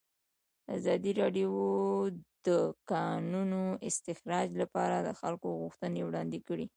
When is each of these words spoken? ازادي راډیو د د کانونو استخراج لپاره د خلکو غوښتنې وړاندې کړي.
ازادي 0.75 1.11
راډیو 1.21 1.49
د 2.45 2.47
د 2.47 2.49
کانونو 2.91 3.59
استخراج 3.89 4.47
لپاره 4.61 4.95
د 5.01 5.09
خلکو 5.21 5.47
غوښتنې 5.61 6.01
وړاندې 6.03 6.39
کړي. 6.47 6.65